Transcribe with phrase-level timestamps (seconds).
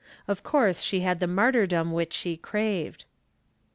[0.27, 3.05] Of course she had the martyrdom which she craved.